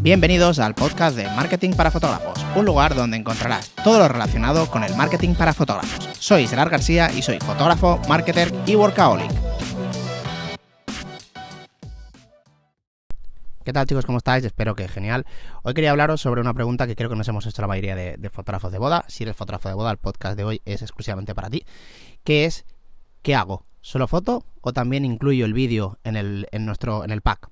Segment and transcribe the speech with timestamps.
[0.00, 4.84] Bienvenidos al podcast de Marketing para Fotógrafos, un lugar donde encontrarás todo lo relacionado con
[4.84, 6.08] el marketing para fotógrafos.
[6.20, 9.28] Soy Gerard García y soy fotógrafo, marketer y workaholic.
[13.64, 14.06] ¿Qué tal chicos?
[14.06, 14.44] ¿Cómo estáis?
[14.44, 15.26] Espero que genial.
[15.64, 18.30] Hoy quería hablaros sobre una pregunta que creo que nos hemos hecho la mayoría de,
[18.30, 19.04] fotógrafos de boda.
[19.08, 21.64] Si eres fotógrafo de boda, el podcast de hoy es exclusivamente para ti.
[22.22, 22.66] Que es,
[23.22, 23.66] ¿qué hago?
[23.80, 27.50] ¿Solo foto o también incluyo el vídeo en el, en nuestro, en el pack?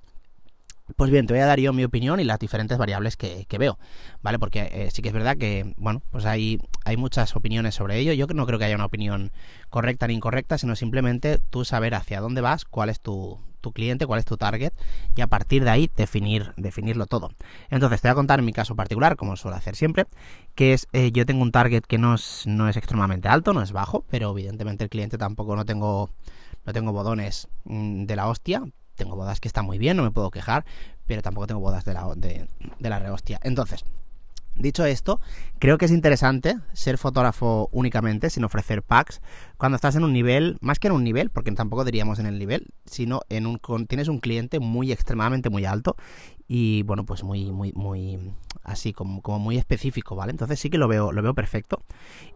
[0.95, 3.77] Pues bien, te voy a dar yo mi opinión y las diferentes variables que, veo,
[4.21, 4.39] ¿vale?
[4.39, 8.13] Porque eh, sí que es verdad que, bueno, pues hay, hay muchas opiniones sobre ello.
[8.13, 9.31] Yo no creo que haya una opinión
[9.69, 14.05] correcta ni incorrecta, sino simplemente tú saber hacia dónde vas, cuál es tu, tu cliente,
[14.05, 14.71] cuál es tu target
[15.15, 17.31] y a partir de ahí definir, definirlo todo.
[17.69, 20.05] Entonces te voy a contar mi caso particular, como suelo hacer siempre,
[20.55, 23.61] que es eh, yo tengo un target que no es, no es extremadamente alto, no
[23.61, 26.09] es bajo, pero evidentemente el cliente tampoco no tengo,
[26.65, 28.63] no tengo bodones mm, de la hostia,
[28.97, 30.65] tengo bodas que están muy bien, no me puedo quejar,
[31.05, 32.47] pero tampoco tengo bodas de la, de,
[32.79, 33.39] la rehostia.
[33.43, 33.85] Entonces,
[34.59, 35.19] Dicho esto,
[35.59, 39.21] creo que es interesante ser fotógrafo únicamente sin ofrecer packs
[39.57, 42.39] cuando estás en un nivel, más que en un nivel, porque tampoco diríamos en el
[42.39, 45.95] nivel, sino en un tienes un cliente muy extremadamente muy alto
[46.47, 50.31] y bueno, pues muy muy muy así como, como muy específico, ¿vale?
[50.31, 51.83] Entonces sí que lo veo lo veo perfecto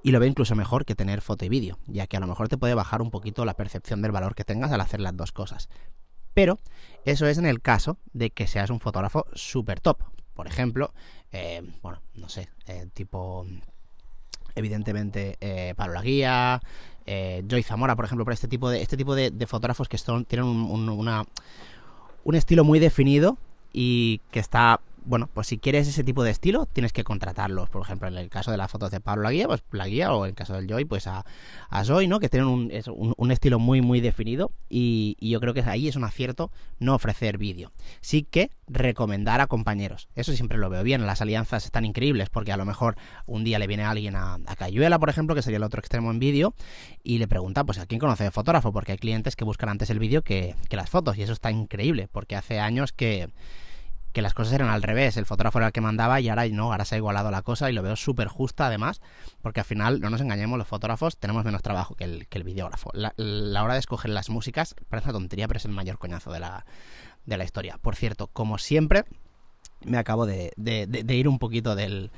[0.04, 2.50] y lo veo incluso mejor que tener foto y vídeo, ya que a lo mejor
[2.50, 5.32] te puede bajar un poquito la percepción del valor que tengas al hacer las dos
[5.32, 5.70] cosas.
[6.34, 6.60] Pero
[7.06, 10.00] eso es en el caso de que seas un fotógrafo super top.
[10.34, 10.94] Por ejemplo,
[11.32, 13.46] eh, bueno, no sé, eh, tipo,
[14.56, 16.62] evidentemente, eh, Pablo Laguía,
[17.06, 20.26] eh, Joy Zamora, por ejemplo, por este tipo de, este tipo de, fotógrafos que son,
[20.26, 21.26] tienen un,
[22.24, 23.38] un estilo muy definido
[23.74, 27.70] y que está bueno, pues si quieres ese tipo de estilo, tienes que contratarlos.
[27.70, 30.14] Por ejemplo, en el caso de las fotos de Pablo La Guía, pues La Guía,
[30.14, 31.26] o en el caso del Joy, pues a,
[31.70, 32.20] a Zoe, ¿no?
[32.20, 32.72] Que tienen un,
[33.18, 34.52] un, estilo muy, muy definido.
[34.70, 37.72] Y, yo creo que ahí es un acierto no ofrecer vídeo.
[38.02, 40.08] Sí que recomendar a compañeros.
[40.16, 41.06] Eso siempre lo veo bien.
[41.06, 44.56] Las alianzas están increíbles porque a lo mejor un día le viene alguien a, a
[44.56, 46.54] Cayuela, por ejemplo, que sería el otro extremo en vídeo,
[47.04, 48.72] y le pregunta, pues, ¿a quién conoce de fotógrafo?
[48.72, 51.18] Porque hay clientes que buscan antes el vídeo que, que las fotos.
[51.18, 53.30] Y eso está increíble porque hace años que
[54.12, 56.72] que las cosas eran al revés, el fotógrafo era el que mandaba y ahora no,
[56.72, 59.02] ahora se ha igualado la cosa y lo veo súper justa además,
[59.42, 62.44] porque al final, no nos engañemos, los fotógrafos tenemos menos trabajo que el, que el
[62.44, 62.92] videógrafo.
[62.94, 66.40] La, hora de escoger las músicas parece una tontería, pero es el mayor coñazo de
[66.40, 66.66] la,
[67.26, 67.78] de la historia.
[67.82, 69.06] Por cierto, como siempre,
[69.84, 72.12] me acabo de, de, ir un poquito del,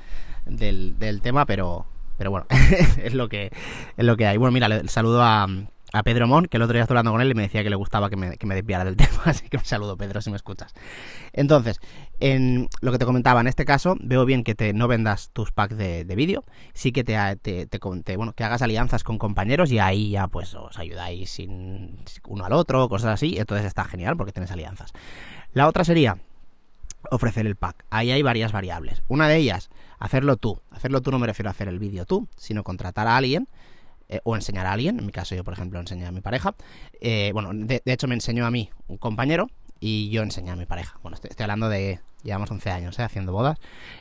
[0.46, 1.86] del, del tema, pero,
[2.18, 2.46] pero bueno,
[3.02, 3.52] es lo que
[3.96, 4.36] es lo que hay.
[4.36, 5.46] Bueno, mira, saludo a,
[5.94, 7.70] a Pedro Mon, que el otro día estuve hablando con él y me decía que
[7.70, 10.28] le gustaba que me, que me desviara del tema, así que un saludo Pedro si
[10.28, 10.74] me escuchas.
[11.32, 11.78] Entonces,
[12.18, 15.52] en lo que te comentaba, en este caso veo bien que te no vendas tus
[15.52, 20.10] packs de, vídeo, sí que te, te, bueno, que hagas alianzas con compañeros y ahí
[20.10, 21.96] ya pues os ayudáis sin,
[22.26, 24.92] uno al otro, cosas así, entonces está genial porque tienes alianzas.
[25.52, 26.18] La otra sería
[27.08, 27.84] ofrecer el pack.
[27.90, 29.04] Ahí hay varias variables.
[29.06, 30.60] Una de ellas, hacerlo tú.
[30.72, 33.48] Hacerlo tú no me refiero a hacer el vídeo tú, sino contratar a alguien
[34.08, 36.54] eh, o enseñar a alguien, en mi caso yo por ejemplo enseñé a mi pareja,
[37.00, 39.48] eh, bueno, de, hecho me enseñó a mí un compañero
[39.80, 40.98] y yo enseñé a mi pareja.
[41.02, 43.02] Bueno, estoy, hablando de, llevamos 11 años ¿eh?
[43.02, 43.58] haciendo bodas,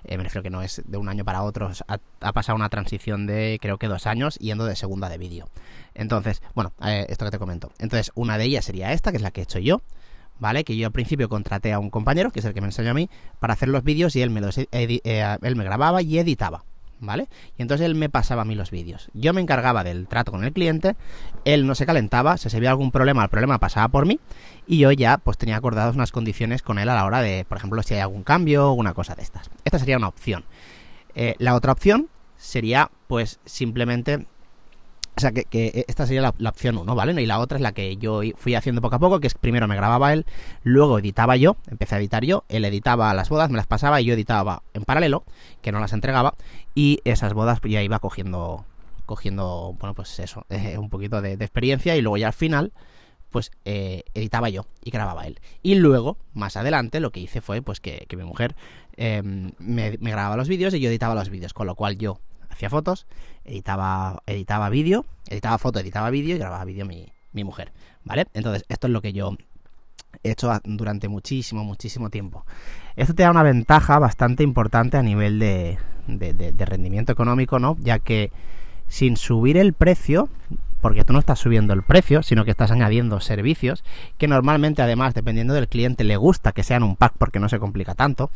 [0.07, 3.59] me refiero que no es de un año para otro, ha, pasado una transición de
[3.61, 5.49] creo que dos años yendo de segunda de vídeo.
[5.93, 7.71] Entonces, bueno, esto que te comento.
[7.79, 9.81] Entonces, una de ellas sería esta, que es la que he hecho yo.
[10.39, 10.63] ¿Vale?
[10.63, 12.93] Que yo al principio contraté a un compañero, que es el que me enseñó a
[12.95, 13.07] mí,
[13.39, 16.65] para hacer los vídeos y él me, los, él me grababa y editaba.
[17.05, 17.27] ¿Vale?
[17.57, 19.09] Y entonces él me pasaba a mí los vídeos.
[19.13, 20.95] Yo me encargaba del trato con el cliente,
[21.45, 24.19] él no se calentaba, si se veía algún problema, el problema pasaba por mí
[24.67, 27.57] y yo ya pues tenía acordadas unas condiciones con él a la hora de, por
[27.57, 29.49] ejemplo, si hay algún cambio o una cosa de estas.
[29.65, 30.45] Esta sería una opción.
[31.15, 34.25] Eh, la otra opción sería pues simplemente
[35.15, 37.21] o sea, que, esta sería la, opción 1, ¿vale?
[37.21, 39.67] Y la otra es la que yo fui haciendo poco a poco, que es primero
[39.67, 40.25] me grababa él,
[40.63, 44.05] luego editaba yo, empecé a editar yo, él editaba las bodas, me las pasaba y
[44.05, 45.23] yo editaba en paralelo,
[45.61, 46.33] que no las entregaba,
[46.73, 48.65] y esas bodas pues, ya iba cogiendo,
[49.05, 52.73] cogiendo, bueno, pues eso, eh, un poquito de, experiencia y luego ya al final,
[53.29, 55.39] pues eh, editaba yo y grababa él.
[55.61, 58.55] Y luego, más adelante, lo que hice fue pues que, mi mujer
[58.95, 62.19] em, me, me grababa los vídeos y yo editaba los vídeos, con lo cual yo
[62.53, 63.05] hacía fotos,
[63.43, 67.71] editaba, editaba vídeo, editaba foto, editaba vídeo y grababa vídeo mi, mi mujer,
[68.03, 68.27] ¿vale?
[68.33, 69.35] Entonces, esto es lo que yo
[70.23, 72.45] he hecho durante muchísimo, muchísimo tiempo.
[72.95, 75.77] Esto te da una ventaja bastante importante a nivel de,
[76.07, 77.75] de rendimiento económico, ¿no?
[77.79, 78.31] Ya que
[78.87, 80.29] sin subir el precio,
[80.83, 83.85] porque tú no estás subiendo el precio, sino que estás añadiendo servicios
[84.17, 87.57] que normalmente además dependiendo del cliente le gusta que sean un pack porque no se
[87.57, 88.29] complica tanto.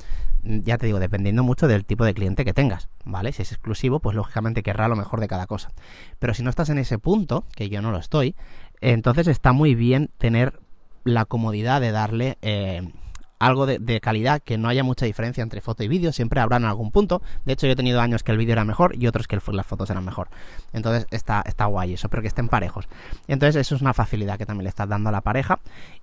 [0.43, 3.33] Ya te digo, dependiendo mucho del tipo de cliente que tengas, ¿vale?
[3.33, 5.71] Si es exclusivo, pues lógicamente querrá lo mejor de cada cosa.
[6.19, 8.33] Pero si no estás en ese punto, que yo no lo estoy,
[8.79, 10.57] entonces está muy bien tener
[11.03, 12.93] la comodidad de darle eh,
[13.39, 16.65] algo de, calidad, que no haya mucha diferencia entre foto y vídeo, siempre habrá en
[16.65, 17.21] algún punto.
[17.45, 19.65] De hecho, yo he tenido años que el vídeo era mejor y otros que las
[19.65, 20.29] fotos eran mejor.
[20.73, 22.87] Entonces está, está guay eso, pero que estén parejos.
[23.27, 25.59] Entonces eso es una facilidad que también le estás dando a la pareja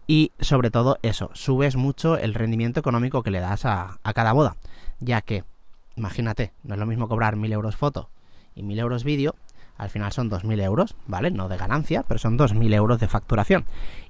[0.06, 4.32] y sobre todo eso, subes mucho el rendimiento económico que le das a, a cada
[4.32, 4.56] boda,
[5.00, 5.44] ya que,
[5.96, 8.10] imagínate, no es lo mismo cobrar mil euros foto
[8.54, 9.34] y mil euros vídeo,
[9.76, 11.30] al final son 2.000 euros, ¿vale?
[11.30, 13.64] No de ganancia, pero son 2.000 euros de facturación.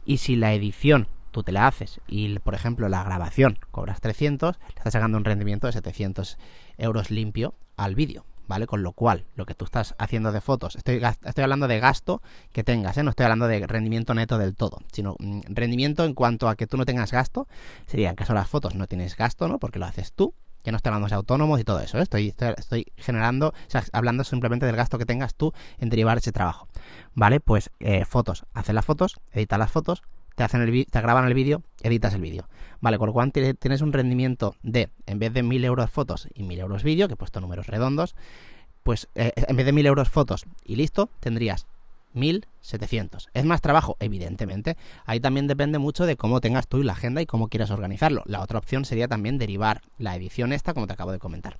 [0.05, 4.57] Y si la edición tú te la haces y, por ejemplo, la grabación cobras 300,
[4.57, 6.39] le estás sacando un rendimiento de 700
[6.79, 8.69] euros limpio al vídeo, ¿vale?
[8.69, 12.23] Con lo cual, lo que tú estás haciendo de fotos, estoy, estoy hablando de gasto
[12.53, 13.03] que tengas, ¿eh?
[13.03, 16.69] No estoy hablando de rendimiento neto del todo, sino mm, rendimiento en cuanto a que
[16.69, 17.49] tú no tengas gasto,
[17.89, 19.59] sería en caso de las fotos no tienes gasto, ¿no?
[19.59, 22.03] Porque lo haces tú, ya no estoy hablando de autónomos y todo eso, ¿eh?
[22.03, 26.31] estoy, estoy, generando, o sea, hablando simplemente del gasto que tengas tú en derivar ese
[26.31, 26.69] trabajo.
[27.13, 27.41] ¿Vale?
[27.41, 30.03] Pues eh, fotos, haces las fotos, editas las fotos,
[30.35, 32.49] te, hacen el, te graban el vídeo, editas el vídeo.
[32.81, 36.43] Vale, con lo cual tienes un rendimiento de, en vez de 1000 euros fotos y
[36.43, 38.15] 1000 euros vídeo, que he puesto números redondos,
[38.83, 41.67] pues eh, en vez de 1000 euros fotos y listo, tendrías
[42.15, 43.29] 1700.
[43.35, 43.97] ¿Es más trabajo?
[44.01, 44.77] Evidentemente.
[45.05, 48.23] Ahí también depende mucho de cómo tengas tú la agenda y cómo quieras organizarlo.
[48.27, 51.59] La otra opción sería también derivar la edición esta, como te acabo de comentar.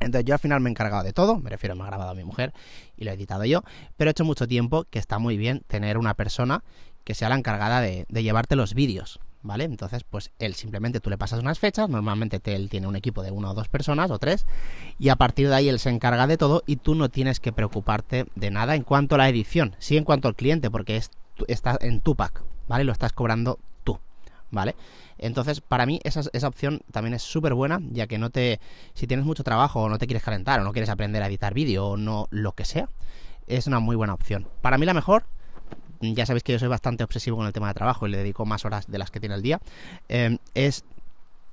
[0.00, 2.14] Entonces yo al final me he encargado de todo, me refiero, me ha grabado a
[2.14, 2.52] mi mujer
[2.96, 3.62] y lo he editado yo,
[3.96, 6.62] pero he hecho mucho tiempo que está muy bien tener una persona
[7.04, 9.64] que sea la encargada de, llevarte los vídeos, ¿vale?
[9.64, 13.30] Entonces, pues él simplemente tú le pasas unas fechas, normalmente él tiene un equipo de
[13.30, 14.46] una o dos personas o tres,
[14.98, 17.52] y a partir de ahí él se encarga de todo y tú no tienes que
[17.52, 21.10] preocuparte de nada en cuanto a la edición, sí en cuanto al cliente, porque es,
[21.46, 22.84] está en tu pack, ¿vale?
[22.84, 23.98] Lo estás cobrando tú,
[24.50, 24.74] ¿vale?
[25.18, 28.60] Entonces, para mí esa, esa opción también es súper buena, ya que no te,
[28.94, 31.54] si tienes mucho trabajo o no te quieres calentar o no quieres aprender a editar
[31.54, 32.88] vídeo o no, lo que sea,
[33.46, 34.48] es una muy buena opción.
[34.62, 35.26] Para mí la mejor
[36.14, 38.44] ya sabéis que yo soy bastante obsesivo con el tema de trabajo y le dedico
[38.44, 39.60] más horas de las que tiene el día,
[40.08, 40.84] eh, es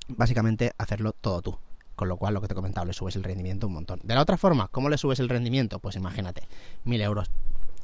[0.07, 1.57] básicamente hacerlo todo tú.
[1.95, 3.99] Con lo cual, lo que te he comentado, le subes el rendimiento un montón.
[4.03, 5.79] De la otra forma, ¿cómo le subes el rendimiento?
[5.79, 6.47] Pues imagínate,
[6.83, 7.29] mil euros.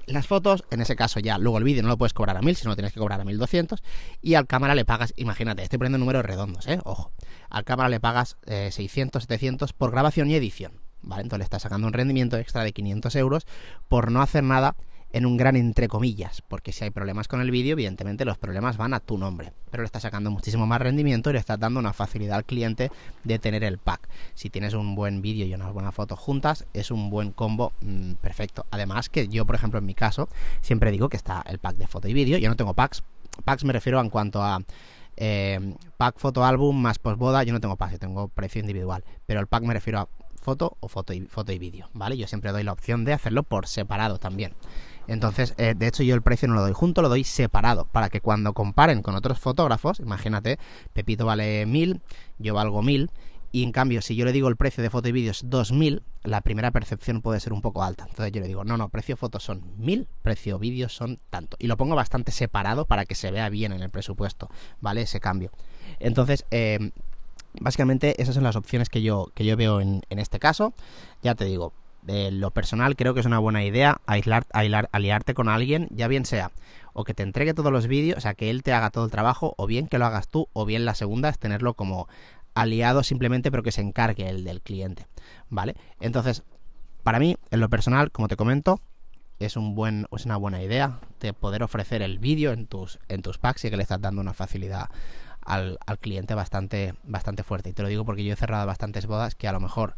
[0.07, 2.55] Las fotos, en ese caso ya, luego el vídeo no lo puedes cobrar a mil,
[2.55, 3.83] sino lo tienes que cobrar a 1200.
[4.21, 6.79] Y al cámara le pagas, imagínate, estoy poniendo números redondos, ¿eh?
[6.85, 7.11] Ojo.
[7.49, 10.79] Al cámara le pagas 600, eh, 700 por grabación y edición.
[11.01, 11.23] ¿Vale?
[11.23, 13.45] Entonces le estás sacando un rendimiento extra de 500 euros
[13.87, 14.75] por no hacer nada
[15.11, 18.77] en un gran entre comillas, porque si hay problemas con el vídeo, evidentemente los problemas
[18.77, 21.79] van a tu nombre, pero le estás sacando muchísimo más rendimiento y le estás dando
[21.79, 22.91] una facilidad al cliente
[23.23, 24.09] de tener el pack.
[24.33, 28.13] Si tienes un buen vídeo y unas buenas fotos juntas, es un buen combo mm,
[28.13, 28.65] perfecto.
[28.71, 30.27] Además que yo, por ejemplo, en mi caso,
[30.61, 33.03] siempre digo que está el pack de foto y vídeo, yo no tengo packs,
[33.45, 34.61] packs me refiero en cuanto a
[35.15, 39.39] eh, pack foto álbum más posboda, yo no tengo packs, yo tengo precio individual, pero
[39.39, 42.17] el pack me refiero a foto o foto y, foto y vídeo, ¿vale?
[42.17, 44.53] Yo siempre doy la opción de hacerlo por separado también.
[45.07, 48.09] Entonces, eh, de hecho, yo el precio no lo doy junto, lo doy separado, para
[48.09, 50.59] que cuando comparen con otros fotógrafos, imagínate,
[50.93, 52.01] Pepito vale 1000,
[52.39, 53.09] yo valgo 1000,
[53.51, 56.03] y en cambio, si yo le digo el precio de foto y vídeo es 2000,
[56.23, 58.05] la primera percepción puede ser un poco alta.
[58.09, 61.55] Entonces yo le digo, no, no, precio foto son 1000, precio vídeo son tanto.
[61.59, 64.49] Y lo pongo bastante separado para que se vea bien en el presupuesto,
[64.81, 65.01] ¿vale?
[65.01, 65.51] Ese cambio.
[65.99, 66.91] Entonces, eh,
[67.59, 70.73] básicamente esas son las opciones que yo, que yo veo en, en este caso.
[71.23, 71.73] Ya te digo,
[72.07, 74.45] de lo personal creo que es una buena idea aislar,
[74.91, 76.51] aliarte con alguien, ya bien sea
[76.93, 79.11] o que te entregue todos los vídeos, o sea, que él te haga todo el
[79.11, 82.07] trabajo, o bien que lo hagas tú, o bien la segunda es tenerlo como
[82.55, 85.05] aliado simplemente, pero que se encargue el del cliente,
[85.47, 85.75] ¿vale?
[85.99, 86.41] Entonces,
[87.03, 88.81] para mí, en lo personal, como te comento,
[89.37, 93.21] es, un buen, es una buena idea de poder ofrecer el vídeo en tus, en
[93.21, 94.89] tus packs y que le estás dando una facilidad
[95.41, 97.69] al, al, cliente bastante, bastante fuerte.
[97.69, 99.97] Y te lo digo porque yo he cerrado bastantes bodas que a lo mejor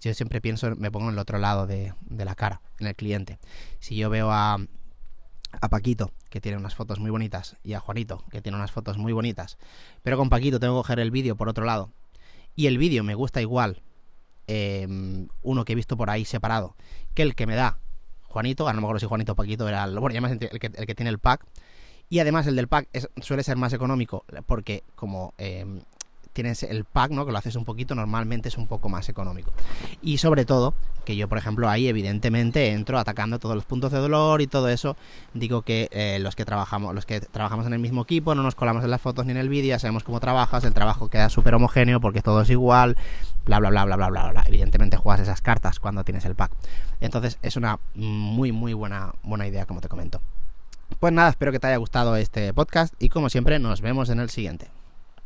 [0.00, 3.38] yo siempre pienso, me pongo en el otro lado de, la cara, en el cliente.
[3.80, 4.58] Si yo veo a,
[5.60, 8.98] a Paquito, que tiene unas fotos muy bonitas, y a Juanito, que tiene unas fotos
[8.98, 9.58] muy bonitas,
[10.02, 11.90] pero con Paquito tengo que coger el vídeo por otro lado,
[12.54, 13.82] y el vídeo me gusta igual,
[14.46, 16.76] em, uno que he visto por ahí separado,
[17.14, 17.78] que el que me da
[18.22, 20.94] Juanito, a lo mejor si Juanito o Paquito era el, bueno, el que, el que
[20.94, 21.46] tiene el pack,
[22.08, 22.88] y además el del pack
[23.22, 25.80] suele ser más económico, porque como em,
[26.32, 27.26] tienes el pack, ¿no?
[27.26, 29.52] Que lo haces un poquito, normalmente es un poco más económico.
[30.00, 30.74] Y sobre todo,
[31.04, 34.68] que yo, por ejemplo, ahí evidentemente entro atacando todos los puntos de dolor y todo
[34.68, 34.96] eso.
[35.34, 38.54] Digo que eh, los que trabajamos, los que trabajamos en el mismo equipo, no nos
[38.54, 41.54] colamos en las fotos ni en el vídeo, sabemos cómo trabajas, el trabajo queda súper
[41.54, 42.96] homogéneo porque todo es igual,
[43.44, 44.44] bla bla bla bla bla bla bla.
[44.46, 46.52] Evidentemente juegas esas cartas cuando tienes el pack.
[47.00, 50.20] Entonces es una muy muy buena, buena idea, como te comento.
[51.00, 54.20] Pues nada, espero que te haya gustado este podcast y como siempre nos vemos en
[54.20, 54.68] el siguiente.